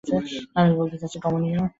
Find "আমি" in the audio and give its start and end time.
0.55-0.71